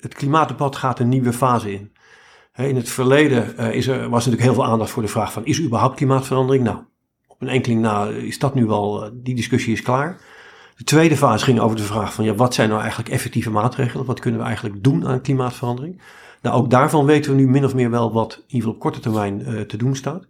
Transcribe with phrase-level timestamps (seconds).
[0.00, 1.92] Het klimaatdebat gaat een nieuwe fase in.
[2.54, 5.44] In het verleden eh, is er, was natuurlijk heel veel aandacht voor de vraag van
[5.44, 6.64] is er überhaupt klimaatverandering?
[6.64, 6.78] Nou,
[7.26, 10.20] op een enkeling na is dat nu wel, eh, die discussie is klaar.
[10.76, 14.06] De tweede fase ging over de vraag van ja, wat zijn nou eigenlijk effectieve maatregelen?
[14.06, 16.02] Wat kunnen we eigenlijk doen aan klimaatverandering?
[16.42, 18.80] Nou, ook daarvan weten we nu min of meer wel wat in ieder geval op
[18.80, 20.26] korte termijn uh, te doen staat.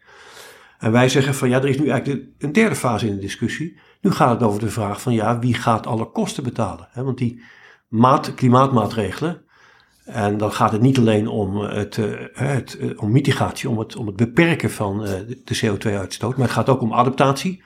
[0.79, 3.79] En wij zeggen van ja, er is nu eigenlijk een derde fase in de discussie.
[4.01, 6.89] Nu gaat het over de vraag van ja, wie gaat alle kosten betalen?
[6.95, 7.43] Want die
[7.89, 9.44] maat, klimaatmaatregelen,
[10.05, 13.97] en dan gaat het niet alleen om, het, eh, het, eh, om mitigatie, om het,
[13.97, 14.99] om het beperken van
[15.45, 17.63] de CO2-uitstoot, maar het gaat ook om adaptatie.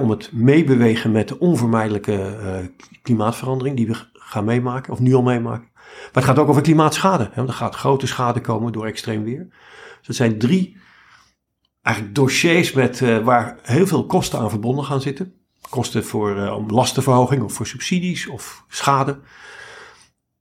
[0.00, 2.70] om het meebewegen met de onvermijdelijke
[3.02, 5.68] klimaatverandering die we gaan meemaken, of nu al meemaken.
[5.72, 7.30] Maar het gaat ook over klimaatschade.
[7.32, 9.46] Hè, er gaat grote schade komen door extreem weer.
[9.98, 10.76] Dus dat zijn drie
[11.82, 15.34] eigenlijk dossiers met, waar heel veel kosten aan verbonden gaan zitten.
[15.68, 19.20] Kosten voor om lastenverhoging of voor subsidies of schade.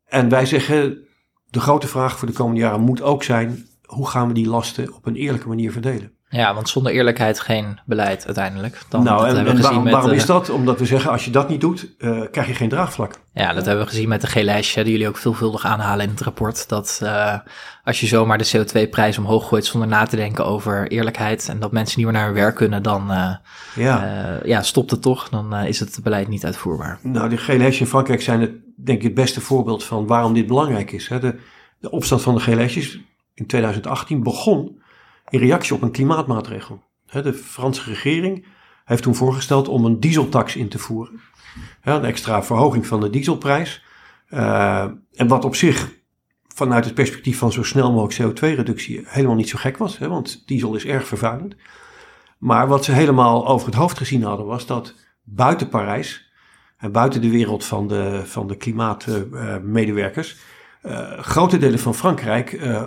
[0.06, 1.08] En wij zeggen,
[1.52, 4.96] de grote vraag voor de komende jaren moet ook zijn, hoe gaan we die lasten
[4.96, 6.12] op een eerlijke manier verdelen?
[6.32, 8.82] Ja, want zonder eerlijkheid geen beleid uiteindelijk.
[8.90, 10.50] Dan, nou, en, en waarom, met, waarom, is dat?
[10.50, 13.20] Omdat we zeggen, als je dat niet doet, uh, krijg je geen draagvlak.
[13.34, 16.22] Ja, dat hebben we gezien met de G-lijstje, die jullie ook veelvuldig aanhalen in het
[16.22, 16.70] rapport.
[16.70, 17.38] Dat uh,
[17.84, 21.72] als je zomaar de CO2-prijs omhoog gooit zonder na te denken over eerlijkheid en dat
[21.72, 23.36] mensen niet meer naar hun werk kunnen, dan uh,
[23.76, 24.40] ja.
[24.44, 25.30] ja, stopt het toch.
[25.30, 27.00] Dan is het beleid niet uitvoerbaar.
[27.02, 28.52] Nou, de G-lijstjes in Frankrijk zijn het,
[28.84, 31.08] denk ik, het beste voorbeeld van waarom dit belangrijk is.
[31.08, 31.20] Hè.
[31.20, 33.00] De, opstand van de G-lijstjes
[33.34, 34.82] in 2018 begon
[35.30, 36.84] in reactie op een klimaatmaatregel.
[37.06, 38.46] De Franse regering
[38.86, 41.20] heeft toen voorgesteld om een dieseltax in te voeren.
[41.82, 43.84] Een extra verhoging van de dieselprijs.
[44.30, 45.92] Uh, en wat op zich
[46.56, 50.76] vanuit het perspectief van zo snel mogelijk CO2-reductie helemaal niet zo gek was, want diesel
[50.76, 51.56] is erg vervuilend.
[52.38, 56.31] Maar wat ze helemaal over het hoofd gezien hadden was dat buiten Parijs
[56.92, 60.38] buiten de wereld van de, van de klimaatmedewerkers,
[60.84, 62.84] uh, grote delen van Frankrijk uh,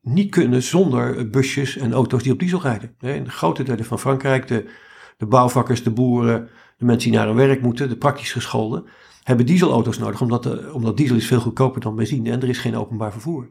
[0.00, 2.94] niet kunnen zonder busjes en auto's die op diesel rijden.
[3.00, 4.70] In de grote delen van Frankrijk, de,
[5.16, 8.86] de bouwvakkers, de boeren, de mensen die naar hun werk moeten, de praktisch gescholden,
[9.22, 12.58] hebben dieselauto's nodig, omdat, de, omdat diesel is veel goedkoper dan benzine en er is
[12.58, 13.48] geen openbaar vervoer.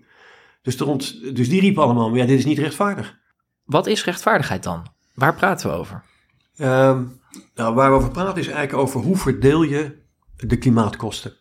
[0.61, 0.77] Dus,
[1.33, 3.19] dus die riepen allemaal, maar ja, dit is niet rechtvaardig.
[3.63, 4.85] Wat is rechtvaardigheid dan?
[5.13, 6.03] Waar praten we over?
[6.57, 7.20] Um,
[7.55, 9.97] nou, waar we over praten is eigenlijk over hoe verdeel je
[10.35, 11.33] de klimaatkosten.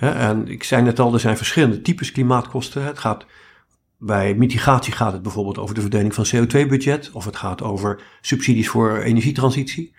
[0.00, 2.84] en ik zei net al, er zijn verschillende types klimaatkosten.
[2.84, 3.26] Het gaat
[3.98, 8.68] bij mitigatie gaat het bijvoorbeeld over de verdeling van CO2-budget of het gaat over subsidies
[8.68, 9.94] voor energietransitie.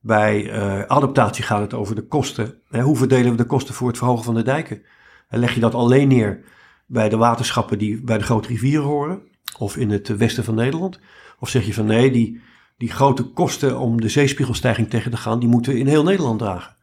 [0.00, 2.58] Bij uh, adaptatie gaat het over de kosten.
[2.68, 4.82] Hoe verdelen we de kosten voor het verhogen van de dijken?
[5.28, 6.44] En leg je dat alleen neer
[6.86, 9.22] bij de waterschappen die bij de grote rivieren horen
[9.58, 11.00] of in het westen van Nederland?
[11.38, 12.40] Of zeg je van nee, die,
[12.76, 16.38] die grote kosten om de zeespiegelstijging tegen te gaan, die moeten we in heel Nederland
[16.38, 16.76] dragen.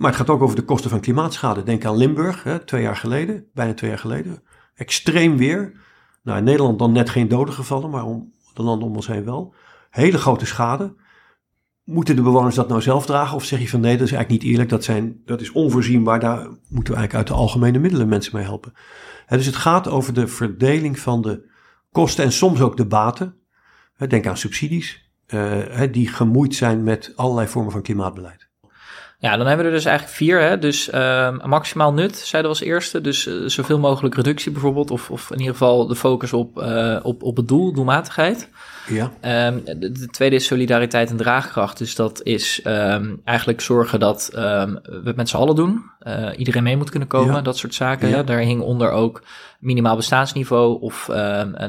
[0.00, 1.62] Maar het gaat ook over de kosten van klimaatschade.
[1.62, 4.42] Denk aan Limburg, hè, twee jaar geleden, bijna twee jaar geleden.
[4.74, 5.80] Extreem weer.
[6.22, 9.24] Nou, in Nederland dan net geen doden gevallen, maar om de landen om ons heen
[9.24, 9.54] wel.
[9.90, 10.94] Hele grote schade.
[11.84, 13.36] Moeten de bewoners dat nou zelf dragen?
[13.36, 16.20] Of zeg je van nee, dat is eigenlijk niet eerlijk, dat, zijn, dat is onvoorzienbaar,
[16.20, 16.38] daar
[16.68, 18.72] moeten we eigenlijk uit de algemene middelen mensen mee helpen.
[19.28, 21.50] dus het gaat over de verdeling van de
[21.90, 23.36] kosten en soms ook de baten.
[24.08, 25.09] denk aan subsidies,
[25.90, 28.49] die gemoeid zijn met allerlei vormen van klimaatbeleid.
[29.20, 30.40] Ja, dan hebben we er dus eigenlijk vier.
[30.40, 30.58] Hè?
[30.58, 33.00] Dus uh, maximaal nut, zeiden we als eerste.
[33.00, 34.90] Dus uh, zoveel mogelijk reductie bijvoorbeeld.
[34.90, 38.48] Of, of in ieder geval de focus op, uh, op, op het doel, doelmatigheid.
[38.86, 39.12] Ja.
[39.46, 41.78] Um, de, de, tweede is solidariteit en draagkracht.
[41.78, 44.40] Dus dat is um, eigenlijk zorgen dat um,
[44.82, 45.82] we het met z'n allen doen.
[46.36, 47.40] iedereen mee moet kunnen komen, ja.
[47.40, 48.08] dat soort zaken.
[48.08, 48.22] Ja.
[48.22, 49.22] Daar hing onder ook
[49.58, 51.08] minimaal bestaansniveau of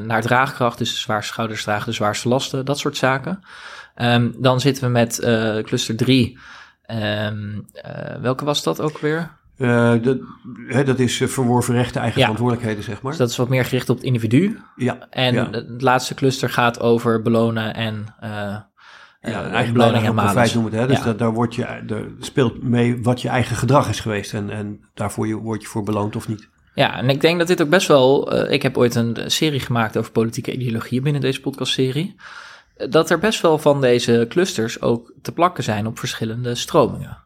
[0.02, 0.78] naar draagkracht.
[0.78, 3.42] Dus de zwaarste schouders dragen de zwaarste lasten, dat soort zaken.
[4.38, 5.18] dan zitten we met
[5.64, 6.38] cluster 3...
[6.92, 9.30] Um, uh, welke was dat ook weer?
[9.58, 10.18] Uh, dat,
[10.66, 12.26] hè, dat is verworven rechten, eigen ja.
[12.26, 13.10] verantwoordelijkheden, zeg maar.
[13.10, 14.58] Dus dat is wat meer gericht op het individu.
[14.76, 15.06] Ja.
[15.10, 15.50] En ja.
[15.50, 18.56] het laatste cluster gaat over belonen en uh,
[19.20, 20.80] ja, eigen beloning en profijt noemen het.
[20.80, 20.86] Hè?
[20.86, 21.04] Dus ja.
[21.04, 24.34] dat, daar wordt je, daar speelt mee wat je eigen gedrag is geweest.
[24.34, 26.48] En, en daarvoor je, word je voor beloond of niet.
[26.74, 28.34] Ja, en ik denk dat dit ook best wel...
[28.34, 32.14] Uh, ik heb ooit een serie gemaakt over politieke ideologieën binnen deze podcastserie
[32.90, 37.18] dat er best wel van deze clusters ook te plakken zijn op verschillende stromingen.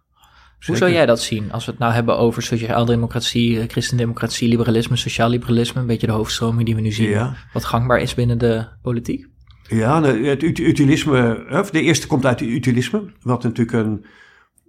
[0.67, 4.97] Hoe zou jij dat zien als we het nou hebben over sociaal-democratie, eh, christendemocratie, liberalisme,
[4.97, 9.26] sociaal-liberalisme, een beetje de hoofdstroming die we nu zien, wat gangbaar is binnen de politiek?
[9.69, 14.06] Ja, het utilisme, de eerste komt uit het utilisme, wat natuurlijk een,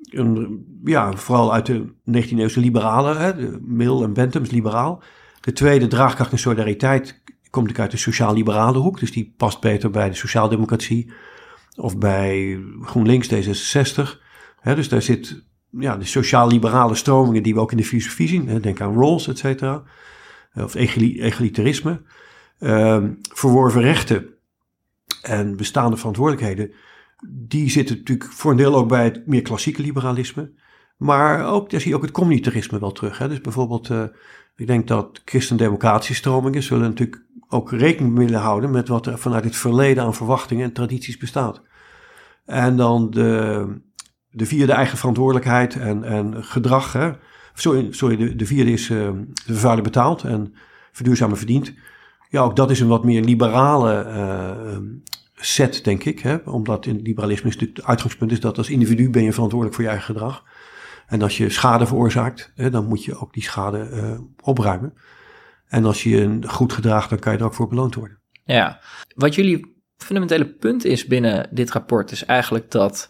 [0.10, 5.04] een ja, vooral uit de 19e-eeuwse liberalen, hè, Mill en Bentham's liberaal.
[5.42, 9.90] De tweede, draagkracht en solidariteit, komt ik uit de sociaal-liberale hoek, dus die past beter
[9.90, 11.12] bij de sociaaldemocratie
[11.76, 14.02] of bij GroenLinks D66.
[14.64, 18.62] dus daar zit ja, de sociaal-liberale stromingen die we ook in de filosofie zien.
[18.62, 19.84] Denk aan Rawls, et cetera.
[20.54, 22.02] Of egalitarisme.
[22.60, 24.26] Ehm, verworven rechten
[25.22, 26.72] en bestaande verantwoordelijkheden.
[27.28, 30.52] Die zitten natuurlijk voor een deel ook bij het meer klassieke liberalisme.
[30.98, 33.18] Maar ook, daar zie je ook het communitarisme wel terug.
[33.18, 34.04] Dus bijvoorbeeld, uh,
[34.56, 39.44] ik denk dat christendemocratische stromingen zullen natuurlijk ook rekening willen houden met wat er vanuit
[39.44, 41.62] het verleden aan verwachtingen en tradities bestaat.
[42.46, 43.66] En dan de,
[44.30, 46.94] de vierde eigen verantwoordelijkheid en, en gedrag.
[46.94, 47.12] Hè.
[47.54, 49.10] Sorry, sorry de, de vierde is uh,
[49.46, 50.54] vervuiler betaald en
[50.92, 51.74] verduurzamen verdient.
[52.30, 54.78] Ja, ook dat is een wat meer liberale uh,
[55.36, 56.20] set, denk ik.
[56.20, 56.36] Hè?
[56.36, 60.14] Omdat in liberalisme het uitgangspunt is dat als individu ben je verantwoordelijk voor je eigen
[60.14, 60.44] gedrag.
[61.08, 64.94] En als je schade veroorzaakt, hè, dan moet je ook die schade uh, opruimen.
[65.68, 68.18] En als je een goed gedraagt, dan kan je er ook voor beloond worden.
[68.44, 68.80] Ja,
[69.16, 73.10] wat jullie fundamentele punt is binnen dit rapport is eigenlijk dat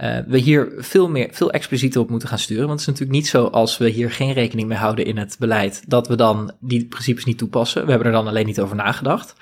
[0.00, 2.66] uh, we hier veel, meer, veel explicieter op moeten gaan sturen.
[2.66, 5.36] Want het is natuurlijk niet zo als we hier geen rekening mee houden in het
[5.38, 7.84] beleid, dat we dan die principes niet toepassen.
[7.84, 9.34] We hebben er dan alleen niet over nagedacht.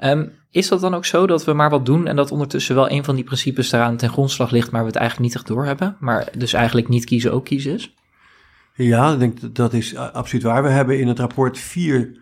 [0.00, 2.90] Um, is dat dan ook zo dat we maar wat doen en dat ondertussen wel
[2.90, 5.96] een van die principes daaraan ten grondslag ligt, maar we het eigenlijk niet echt doorhebben?
[6.00, 7.94] Maar dus eigenlijk niet kiezen ook kiezen is?
[8.74, 10.62] Ja, ik denk dat is absoluut waar.
[10.62, 12.20] We hebben in het rapport vier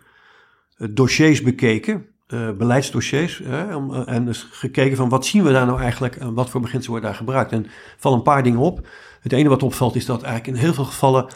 [0.76, 3.40] eh, dossiers bekeken uh, beleidsdossiers.
[3.44, 6.60] Hè, om, en dus gekeken van wat zien we daar nou eigenlijk en wat voor
[6.60, 7.52] beginselen worden daar gebruikt.
[7.52, 7.66] En
[7.98, 8.86] vallen een paar dingen op.
[9.20, 11.26] Het ene wat opvalt is dat eigenlijk in heel veel gevallen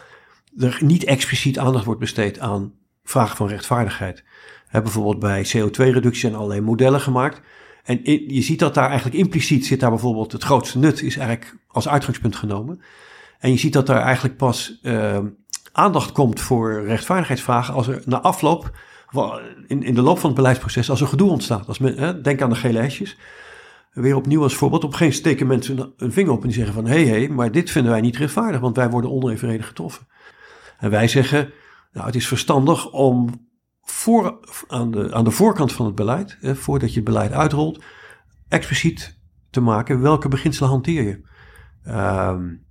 [0.57, 2.73] er niet expliciet aandacht wordt besteed aan
[3.03, 4.23] vragen van rechtvaardigheid.
[4.71, 7.41] Bijvoorbeeld bij CO2-reductie zijn allerlei modellen gemaakt.
[7.83, 11.55] En je ziet dat daar eigenlijk impliciet zit daar bijvoorbeeld het grootste nut is eigenlijk
[11.67, 12.81] als uitgangspunt genomen.
[13.39, 15.17] En je ziet dat daar eigenlijk pas uh,
[15.71, 18.71] aandacht komt voor rechtvaardigheidsvragen als er na afloop
[19.67, 21.67] in, in de loop van het beleidsproces, als er gedoe ontstaat.
[21.67, 23.17] Als men, hè, denk aan de gele hesjes.
[23.91, 24.83] Weer opnieuw als voorbeeld.
[24.83, 26.85] Op een gegeven moment steken mensen een, vinger op en die zeggen van...
[26.85, 30.07] hé, hey, hey, maar dit vinden wij niet rechtvaardig, want wij worden onevenredig getroffen.
[30.77, 31.51] En wij zeggen,
[31.91, 33.47] nou, het is verstandig om
[33.81, 36.37] voor, aan, de, aan de voorkant van het beleid...
[36.39, 37.83] Hè, voordat je het beleid uitrolt,
[38.47, 41.21] expliciet te maken welke beginselen hanteer je.
[41.91, 42.64] Um,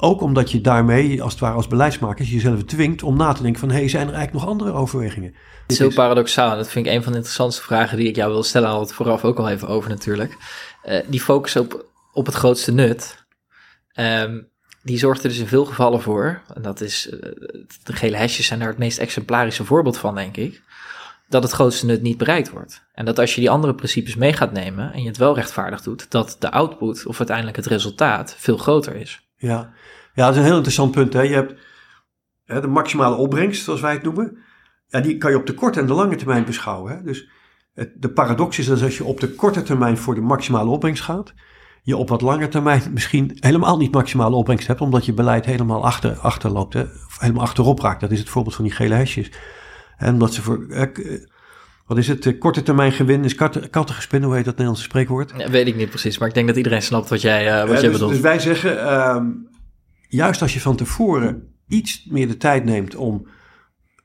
[0.00, 3.60] ook omdat je daarmee, als het ware als beleidsmakers, jezelf dwingt om na te denken
[3.60, 3.70] van...
[3.70, 5.34] hé, hey, zijn er eigenlijk nog andere overwegingen?
[5.62, 6.56] Het is heel paradoxaal.
[6.56, 8.68] Dat vind ik een van de interessantste vragen die ik jou wil stellen.
[8.68, 10.36] Al het vooraf ook al even over natuurlijk.
[10.84, 13.18] Uh, die focus op, op het grootste nut...
[13.94, 14.48] Um,
[14.82, 17.20] die zorgt er dus in veel gevallen voor, en dat is, uh,
[17.82, 20.62] de gele hesjes zijn daar het meest exemplarische voorbeeld van, denk ik,
[21.28, 22.82] dat het grootste nut niet bereikt wordt.
[22.94, 25.82] En dat als je die andere principes mee gaat nemen en je het wel rechtvaardig
[25.82, 29.29] doet, dat de output of uiteindelijk het resultaat veel groter is.
[29.40, 29.72] Ja,
[30.14, 31.12] ja dat is een heel interessant punt.
[31.12, 31.22] Hè.
[31.22, 31.54] Je hebt
[32.44, 34.38] hè, de maximale opbrengst, zoals wij het noemen.
[34.86, 36.92] Ja, die kan je op de korte en de lange termijn beschouwen.
[36.92, 37.02] Hè.
[37.02, 37.30] Dus
[37.74, 41.02] het, de paradox is dat als je op de korte termijn voor de maximale opbrengst
[41.02, 41.34] gaat,
[41.82, 45.84] je op wat lange termijn misschien helemaal niet maximale opbrengst hebt, omdat je beleid helemaal
[45.84, 46.84] achter, achterloopt, hè,
[47.18, 48.00] helemaal achterop raakt.
[48.00, 49.32] Dat is het voorbeeld van die gele hesjes.
[49.96, 50.66] En omdat ze voor,
[51.90, 55.32] wat is het, korte termijn gewin is katten, kattengespin, hoe heet dat Nederlandse spreekwoord?
[55.36, 57.70] Ja, weet ik niet precies, maar ik denk dat iedereen snapt wat jij, uh, wat
[57.70, 58.10] jij dus, bedoelt.
[58.10, 59.48] Dus wij zeggen, um,
[60.08, 63.26] juist als je van tevoren iets meer de tijd neemt om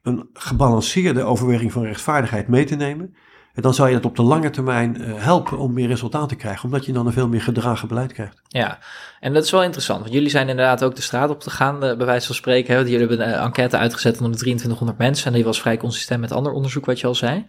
[0.02, 3.16] een gebalanceerde overweging van rechtvaardigheid mee te nemen,
[3.64, 6.66] dan zal je dat op de lange termijn uh, helpen om meer resultaat te krijgen,
[6.66, 8.42] omdat je dan een veel meer gedragen beleid krijgt.
[8.48, 8.80] Ja,
[9.20, 11.76] en dat is wel interessant, want jullie zijn inderdaad ook de straat op te gaan,
[11.76, 12.74] uh, bij wijze van spreken.
[12.74, 12.80] Hè?
[12.80, 16.32] Jullie hebben een enquête uitgezet onder de 2300 mensen en die was vrij consistent met
[16.32, 17.46] ander onderzoek wat je al zei.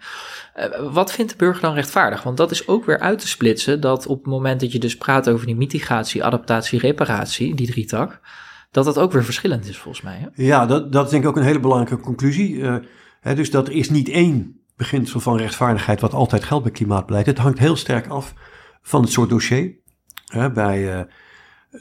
[0.90, 2.22] wat vindt de burger dan rechtvaardig?
[2.22, 4.96] Want dat is ook weer uit te splitsen dat op het moment dat je dus
[4.96, 8.20] praat over die mitigatie, adaptatie, reparatie, die drietak,
[8.70, 10.18] dat dat ook weer verschillend is volgens mij.
[10.20, 10.44] Hè?
[10.44, 12.64] Ja, dat, dat is denk ik ook een hele belangrijke conclusie.
[13.20, 17.26] Hè, dus dat is niet één beginsel van rechtvaardigheid wat altijd geldt bij klimaatbeleid.
[17.26, 18.35] Het hangt heel sterk af
[18.83, 19.75] van het soort dossier.
[20.54, 21.00] bij, uh,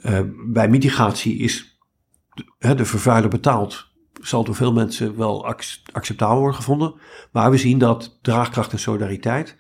[0.04, 1.80] uh, bij mitigatie is
[2.58, 3.94] de, vervuiler betaald.
[4.22, 5.46] Zal door veel mensen wel
[5.92, 6.94] acceptabel worden gevonden.
[7.32, 9.58] Maar we zien dat draagkracht en solidariteit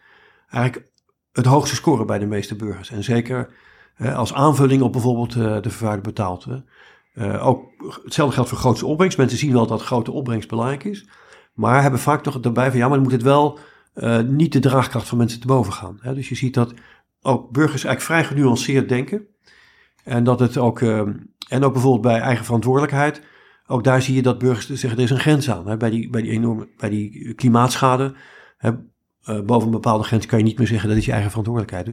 [0.49, 0.91] eigenlijk
[1.31, 2.89] het hoogste scoren bij de meeste burgers.
[2.89, 3.53] En zeker
[3.97, 6.47] als aanvulling op bijvoorbeeld uh, de vervuiler betaald.
[7.39, 7.71] ook
[8.03, 9.17] hetzelfde geldt voor grootste opbrengst.
[9.17, 11.05] Mensen zien wel dat grote opbrengst belangrijk is.
[11.55, 13.59] Maar hebben vaak toch erbij van ja, maar dan moet het wel
[13.95, 15.97] uh, niet de draagkracht van mensen te boven gaan.
[16.01, 16.13] Hè?
[16.13, 16.73] Dus je ziet dat
[17.21, 19.27] ook burgers eigenlijk vrij genuanceerd denken.
[20.03, 21.13] En dat het ook, ehm,
[21.49, 23.21] en ook bijvoorbeeld bij eigen verantwoordelijkheid,
[23.67, 25.67] ook daar zie je dat burgers zeggen, er is een grens aan.
[25.67, 28.15] Hè, bij, die, bij die enorme, bij die klimaatschade,
[28.57, 28.71] hè,
[29.29, 31.83] uh, boven een bepaalde grens kan je niet meer zeggen dat is je eigen verantwoordelijkheid.